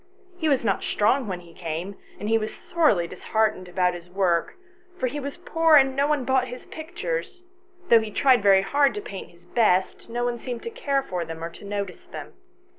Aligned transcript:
He 0.39 0.49
was 0.49 0.65
not 0.65 0.81
strong 0.81 1.27
when 1.27 1.41
he 1.41 1.53
came, 1.53 1.95
and 2.19 2.27
he 2.27 2.39
was 2.39 2.51
sorely 2.55 3.05
disheartened 3.07 3.67
about 3.67 3.93
his 3.93 4.09
work, 4.09 4.55
for 4.97 5.05
he 5.05 5.19
was 5.19 5.37
poor, 5.37 5.75
and 5.75 5.95
no 5.95 6.07
one 6.07 6.25
bought 6.25 6.47
his 6.47 6.65
pictures; 6.65 7.43
though 7.89 8.01
he 8.01 8.09
tried 8.09 8.43
hard 8.63 8.95
to 8.95 9.01
paint 9.01 9.29
his 9.29 9.45
very 9.45 9.53
best, 9.53 10.09
no 10.09 10.23
one 10.23 10.39
seemed 10.39 10.63
to 10.63 10.71
care 10.71 11.03
for 11.03 11.23
them 11.23 11.43
or 11.43 11.51
to 11.51 11.63
notice 11.65 12.05
them. 12.05 12.33